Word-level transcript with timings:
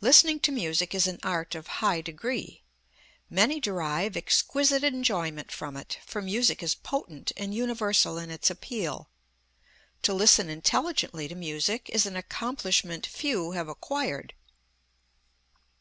Listening 0.00 0.38
to 0.42 0.52
music 0.52 0.94
is 0.94 1.08
an 1.08 1.18
art 1.24 1.56
of 1.56 1.66
high 1.82 2.00
degree. 2.00 2.62
Many 3.28 3.58
derive 3.58 4.16
exquisite 4.16 4.84
enjoyment 4.84 5.50
from 5.50 5.76
it, 5.76 5.98
for 6.06 6.22
music 6.22 6.62
is 6.62 6.76
potent 6.76 7.32
and 7.36 7.52
universal 7.52 8.16
in 8.16 8.30
its 8.30 8.48
appeal. 8.48 9.08
To 10.02 10.14
listen 10.14 10.48
intelligently 10.48 11.26
to 11.26 11.34
music 11.34 11.90
is 11.92 12.06
an 12.06 12.14
accomplishment 12.14 13.06
few 13.06 13.50
have 13.58 13.66
acquired. 13.68 14.34